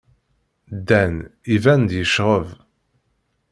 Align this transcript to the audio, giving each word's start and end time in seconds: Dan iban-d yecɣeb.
Dan 0.87 1.13
iban-d 1.55 1.91
yecɣeb. 1.99 2.47